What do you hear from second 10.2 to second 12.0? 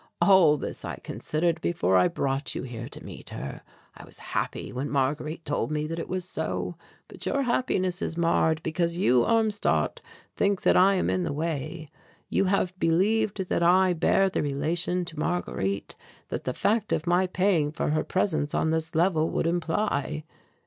think that I am in the way;